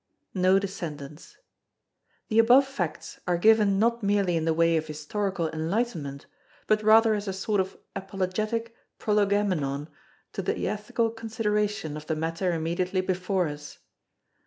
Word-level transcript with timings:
NO 0.33 0.57
DESCENDANTS 0.57 1.37
The 2.29 2.39
above 2.39 2.65
facts 2.65 3.19
are 3.27 3.37
given 3.37 3.77
not 3.77 4.01
merely 4.01 4.35
in 4.35 4.45
the 4.45 4.53
way 4.55 4.75
of 4.75 4.87
historical 4.87 5.47
enlightenment 5.51 6.25
but 6.65 6.81
rather 6.81 7.13
as 7.13 7.27
a 7.27 7.33
sort 7.33 7.61
of 7.61 7.77
apologetic 7.95 8.73
prolegomenon 8.97 9.89
to 10.33 10.41
the 10.41 10.67
ethical 10.67 11.11
consideration 11.11 11.95
of 11.95 12.07
the 12.07 12.15
matter 12.15 12.51
immediately 12.51 13.01
before 13.01 13.47
us. 13.47 13.77